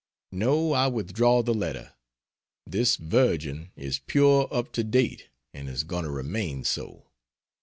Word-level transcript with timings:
No, 0.31 0.71
I 0.71 0.87
withdraw 0.87 1.43
the 1.43 1.53
letter. 1.53 1.93
This 2.65 2.95
virgin 2.95 3.69
is 3.75 3.99
pure 3.99 4.47
up 4.51 4.71
to 4.71 4.83
date, 4.83 5.29
and 5.53 5.69
is 5.69 5.83
going 5.83 6.05
to 6.05 6.09
remain 6.09 6.63
so. 6.63 7.11